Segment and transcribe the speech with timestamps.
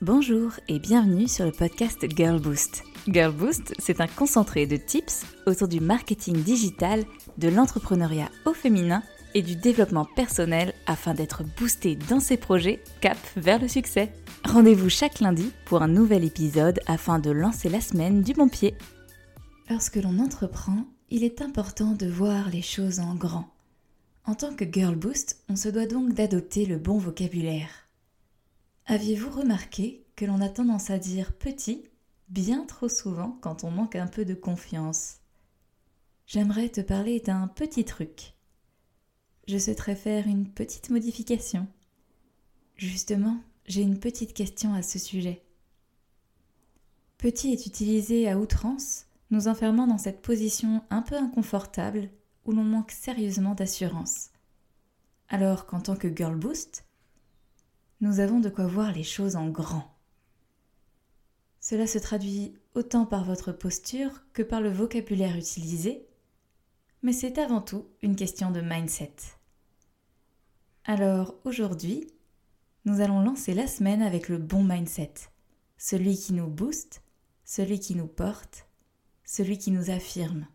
[0.00, 2.82] Bonjour et bienvenue sur le podcast Girl Boost.
[3.06, 7.04] Girl Boost, c'est un concentré de tips autour du marketing digital,
[7.38, 9.04] de l'entrepreneuriat au féminin
[9.34, 14.12] et du développement personnel afin d'être boosté dans ses projets cap vers le succès.
[14.44, 18.74] Rendez-vous chaque lundi pour un nouvel épisode afin de lancer la semaine du bon pied.
[19.70, 23.48] Lorsque l'on entreprend, il est important de voir les choses en grand.
[24.26, 27.83] En tant que Girl Boost, on se doit donc d'adopter le bon vocabulaire.
[28.86, 31.88] Aviez-vous remarqué que l'on a tendance à dire petit
[32.28, 35.20] bien trop souvent quand on manque un peu de confiance?
[36.26, 38.34] J'aimerais te parler d'un petit truc.
[39.48, 41.66] Je souhaiterais faire une petite modification.
[42.76, 45.42] Justement, j'ai une petite question à ce sujet.
[47.16, 52.10] Petit est utilisé à outrance, nous enfermant dans cette position un peu inconfortable
[52.44, 54.28] où l'on manque sérieusement d'assurance.
[55.30, 56.84] Alors qu'en tant que Girl Boost,
[58.04, 59.96] nous avons de quoi voir les choses en grand.
[61.58, 66.06] Cela se traduit autant par votre posture que par le vocabulaire utilisé,
[67.00, 69.14] mais c'est avant tout une question de mindset.
[70.84, 72.06] Alors aujourd'hui,
[72.84, 75.14] nous allons lancer la semaine avec le bon mindset,
[75.78, 77.02] celui qui nous booste,
[77.46, 78.68] celui qui nous porte,
[79.24, 80.46] celui qui nous affirme.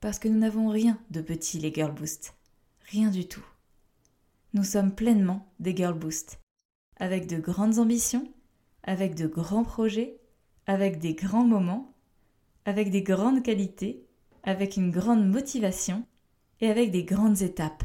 [0.00, 2.34] Parce que nous n'avons rien de petit les Girl Boost,
[2.90, 3.46] rien du tout
[4.54, 6.40] nous sommes pleinement des Girl Boost,
[6.96, 8.26] avec de grandes ambitions,
[8.82, 10.18] avec de grands projets,
[10.66, 11.94] avec des grands moments,
[12.64, 14.04] avec des grandes qualités,
[14.42, 16.06] avec une grande motivation
[16.60, 17.84] et avec des grandes étapes.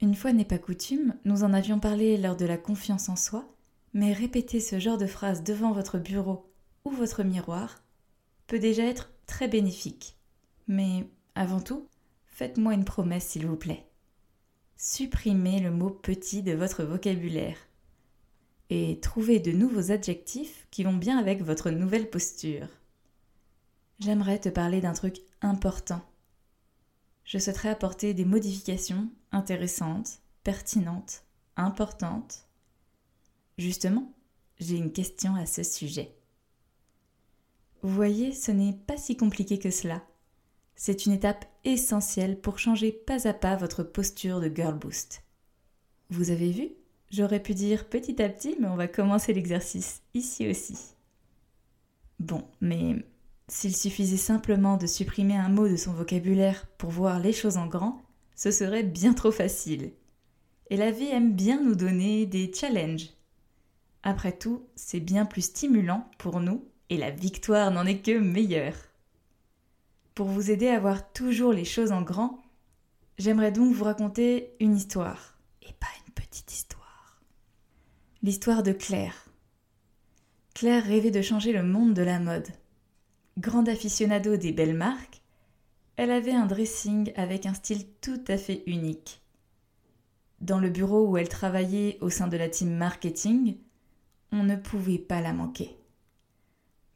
[0.00, 3.54] Une fois n'est pas coutume, nous en avions parlé lors de la confiance en soi,
[3.94, 6.52] mais répéter ce genre de phrase devant votre bureau
[6.84, 7.82] ou votre miroir
[8.46, 10.18] peut déjà être très bénéfique.
[10.68, 11.88] Mais avant tout,
[12.26, 13.86] faites-moi une promesse s'il vous plaît.
[14.76, 17.56] Supprimez le mot petit de votre vocabulaire
[18.70, 22.66] et trouvez de nouveaux adjectifs qui vont bien avec votre nouvelle posture.
[24.00, 26.02] J'aimerais te parler d'un truc important.
[27.24, 31.24] Je souhaiterais apporter des modifications intéressantes, pertinentes,
[31.56, 32.46] importantes.
[33.56, 34.12] Justement,
[34.58, 36.16] j'ai une question à ce sujet.
[37.82, 40.02] Vous voyez, ce n'est pas si compliqué que cela.
[40.76, 45.22] C'est une étape essentielle pour changer pas à pas votre posture de Girl Boost.
[46.10, 46.70] Vous avez vu?
[47.10, 50.76] J'aurais pu dire petit à petit, mais on va commencer l'exercice ici aussi.
[52.18, 53.04] Bon, mais
[53.48, 57.66] s'il suffisait simplement de supprimer un mot de son vocabulaire pour voir les choses en
[57.66, 58.02] grand,
[58.34, 59.92] ce serait bien trop facile.
[60.70, 63.10] Et la vie aime bien nous donner des challenges.
[64.02, 68.76] Après tout, c'est bien plus stimulant pour nous et la victoire n'en est que meilleure.
[70.14, 72.40] Pour vous aider à voir toujours les choses en grand,
[73.18, 75.36] j'aimerais donc vous raconter une histoire.
[75.62, 77.20] Et pas une petite histoire.
[78.22, 79.28] L'histoire de Claire.
[80.54, 82.46] Claire rêvait de changer le monde de la mode.
[83.38, 85.20] Grande aficionado des belles marques,
[85.96, 89.20] elle avait un dressing avec un style tout à fait unique.
[90.40, 93.56] Dans le bureau où elle travaillait au sein de la team marketing,
[94.30, 95.76] on ne pouvait pas la manquer.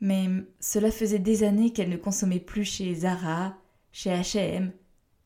[0.00, 0.28] Mais
[0.60, 3.56] cela faisait des années qu'elle ne consommait plus chez Zara,
[3.92, 4.72] chez HM,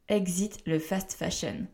[0.09, 1.67] exit le fast fashion.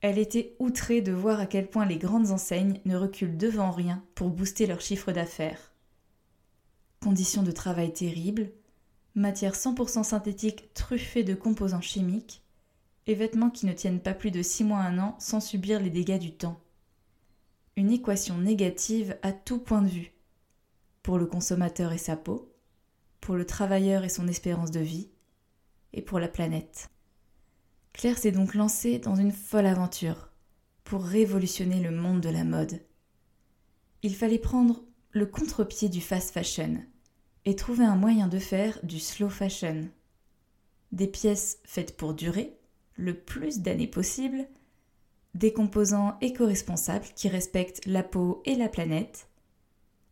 [0.00, 4.04] Elle était outrée de voir à quel point les grandes enseignes ne reculent devant rien
[4.14, 5.72] pour booster leur chiffre d'affaires.
[7.00, 8.50] Conditions de travail terribles,
[9.14, 12.42] matières 100% synthétiques truffées de composants chimiques,
[13.06, 15.80] et vêtements qui ne tiennent pas plus de 6 mois à un an sans subir
[15.80, 16.60] les dégâts du temps.
[17.76, 20.12] Une équation négative à tout point de vue,
[21.06, 22.52] pour le consommateur et sa peau,
[23.20, 25.08] pour le travailleur et son espérance de vie,
[25.92, 26.90] et pour la planète.
[27.92, 30.32] Claire s'est donc lancée dans une folle aventure
[30.82, 32.80] pour révolutionner le monde de la mode.
[34.02, 36.82] Il fallait prendre le contre-pied du fast fashion
[37.44, 39.88] et trouver un moyen de faire du slow fashion.
[40.90, 42.58] Des pièces faites pour durer,
[42.96, 44.48] le plus d'années possible,
[45.36, 49.28] des composants éco-responsables qui respectent la peau et la planète,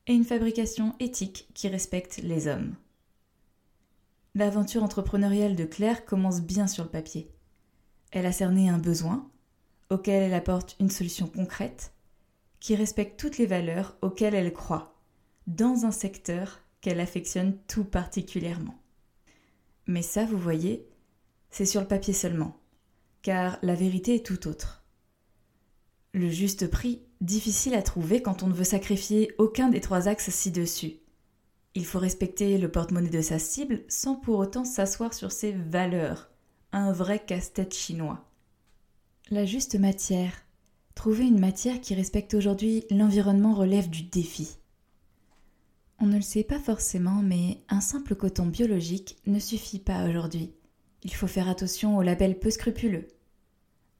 [0.06, 2.74] et une fabrication éthique qui respecte les hommes.
[4.34, 7.30] L'aventure entrepreneuriale de Claire commence bien sur le papier.
[8.10, 9.30] Elle a cerné un besoin,
[9.90, 11.92] auquel elle apporte une solution concrète,
[12.60, 14.98] qui respecte toutes les valeurs auxquelles elle croit,
[15.46, 18.78] dans un secteur qu'elle affectionne tout particulièrement.
[19.86, 20.88] Mais ça, vous voyez,
[21.50, 22.56] c'est sur le papier seulement,
[23.22, 24.84] car la vérité est tout autre.
[26.12, 30.30] Le juste prix, difficile à trouver quand on ne veut sacrifier aucun des trois axes
[30.30, 30.94] ci-dessus.
[31.74, 36.30] Il faut respecter le porte-monnaie de sa cible sans pour autant s'asseoir sur ses valeurs.
[36.72, 38.24] Un vrai casse-tête chinois.
[39.30, 40.44] La juste matière,
[40.94, 44.56] Trouver une matière qui respecte aujourd'hui l'environnement relève du défi.
[45.98, 50.54] On ne le sait pas forcément, mais un simple coton biologique ne suffit pas aujourd'hui.
[51.02, 53.08] Il faut faire attention aux labels peu scrupuleux.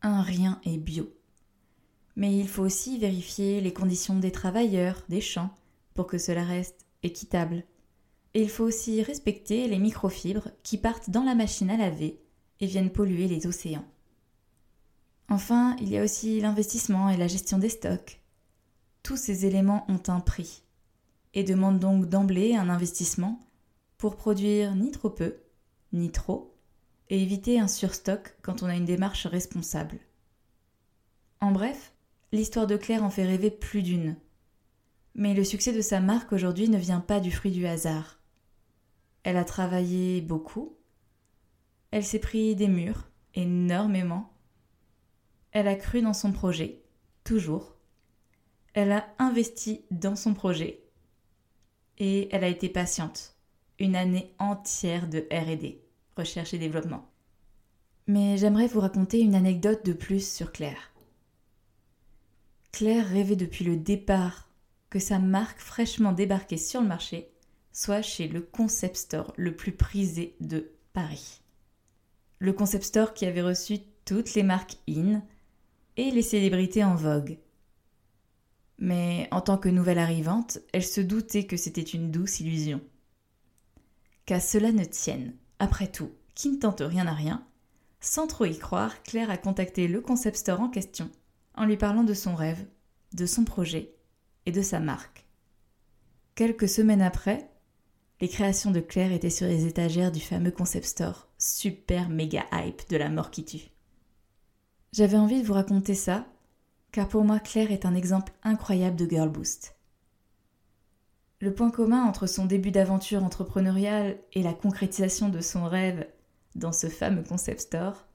[0.03, 1.12] Un rien est bio.
[2.16, 5.55] Mais il faut aussi vérifier les conditions des travailleurs, des champs,
[5.94, 7.64] pour que cela reste équitable.
[8.34, 12.20] Et il faut aussi respecter les microfibres qui partent dans la machine à laver
[12.61, 13.84] et viennent polluer les océans.
[15.28, 18.20] Enfin, il y a aussi l'investissement et la gestion des stocks.
[19.02, 20.62] Tous ces éléments ont un prix
[21.32, 23.40] et demandent donc d'emblée un investissement
[23.99, 25.37] pour produire ni trop peu,
[25.93, 26.55] ni trop,
[27.10, 29.99] et éviter un surstock quand on a une démarche responsable.
[31.40, 31.94] En bref,
[32.34, 34.16] l'histoire de Claire en fait rêver plus d'une.
[35.14, 38.20] Mais le succès de sa marque aujourd'hui ne vient pas du fruit du hasard.
[39.22, 40.76] Elle a travaillé beaucoup.
[41.92, 44.32] Elle s'est pris des murs, énormément.
[45.52, 46.82] Elle a cru dans son projet,
[47.22, 47.76] toujours.
[48.75, 50.82] Elle a investi dans son projet.
[51.98, 53.36] Et elle a été patiente.
[53.78, 55.76] Une année entière de RD,
[56.16, 57.08] recherche et développement.
[58.08, 60.94] Mais j'aimerais vous raconter une anecdote de plus sur Claire.
[62.75, 64.50] Claire rêvait depuis le départ
[64.91, 67.31] que sa marque fraîchement débarquée sur le marché
[67.73, 71.41] soit chez le concept store le plus prisé de Paris.
[72.41, 75.23] Le concept store qui avait reçu toutes les marques in
[75.97, 77.38] et les célébrités en vogue.
[78.81, 82.81] Mais en tant que nouvelle arrivante, elle se doutait que c'était une douce illusion.
[84.27, 87.47] Qu'à cela ne tienne, après tout, qui ne tente rien à rien,
[88.00, 91.09] sans trop y croire, Claire a contacté le concept store en question,
[91.55, 92.65] en lui parlant de son rêve,
[93.12, 93.95] de son projet
[94.47, 95.27] et de sa marque.
[96.35, 97.49] Quelques semaines après,
[98.21, 102.89] les créations de Claire étaient sur les étagères du fameux concept store, super méga hype
[102.89, 103.71] de la mort qui tue.
[104.93, 106.27] J'avais envie de vous raconter ça,
[106.93, 109.77] car pour moi Claire est un exemple incroyable de Girl Boost.
[111.41, 116.06] Le point commun entre son début d'aventure entrepreneuriale et la concrétisation de son rêve
[116.55, 118.06] dans ce fameux concept store,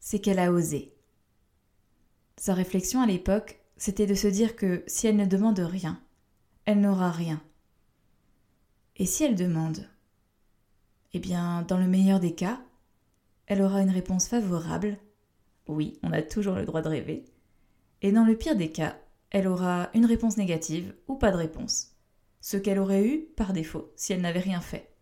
[0.00, 0.93] c'est qu'elle a osé.
[2.36, 6.00] Sa réflexion à l'époque, c'était de se dire que si elle ne demande rien,
[6.64, 7.42] elle n'aura rien.
[8.96, 9.88] Et si elle demande
[11.12, 12.60] Eh bien, dans le meilleur des cas,
[13.46, 14.98] elle aura une réponse favorable.
[15.66, 17.24] Oui, on a toujours le droit de rêver.
[18.02, 18.96] Et dans le pire des cas,
[19.30, 21.92] elle aura une réponse négative ou pas de réponse.
[22.40, 24.94] Ce qu'elle aurait eu par défaut si elle n'avait rien fait.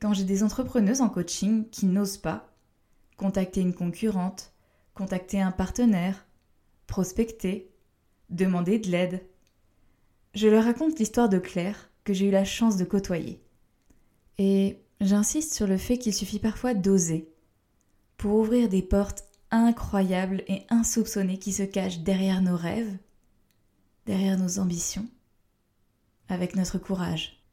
[0.00, 2.54] Quand j'ai des entrepreneuses en coaching qui n'osent pas
[3.16, 4.52] contacter une concurrente,
[4.98, 6.26] contacter un partenaire,
[6.88, 7.70] prospecter,
[8.30, 9.24] demander de l'aide,
[10.34, 13.40] je leur raconte l'histoire de Claire que j'ai eu la chance de côtoyer.
[14.38, 17.32] Et j'insiste sur le fait qu'il suffit parfois d'oser
[18.16, 19.22] pour ouvrir des portes
[19.52, 22.98] incroyables et insoupçonnées qui se cachent derrière nos rêves,
[24.04, 25.06] derrière nos ambitions,
[26.28, 27.44] avec notre courage.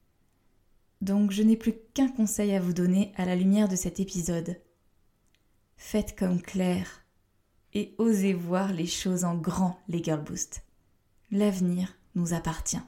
[1.01, 4.59] Donc je n'ai plus qu'un conseil à vous donner à la lumière de cet épisode.
[5.77, 7.04] Faites comme Claire
[7.75, 10.63] et osez voir les choses en grand, les Girl Boost.
[11.29, 12.81] L'avenir nous appartient.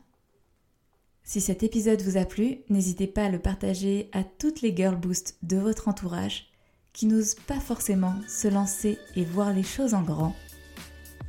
[1.24, 4.96] Si cet épisode vous a plu, n'hésitez pas à le partager à toutes les girl
[4.96, 6.54] boost de votre entourage
[6.94, 10.34] qui n'osent pas forcément se lancer et voir les choses en grand.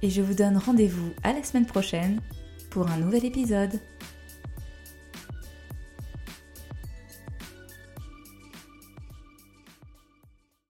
[0.00, 2.20] Et je vous donne rendez-vous à la semaine prochaine
[2.70, 3.80] pour un nouvel épisode.